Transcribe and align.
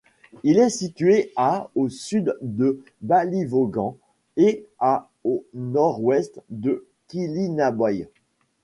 Il 0.41 0.57
est 0.57 0.71
situé 0.71 1.31
à 1.35 1.69
au 1.75 1.87
sud 1.87 2.35
de 2.41 2.81
Ballyvaughan 3.03 3.97
et 4.35 4.65
à 4.79 5.07
au 5.23 5.45
nord-ouest 5.53 6.41
de 6.49 6.87
Killinaboy. 7.07 8.07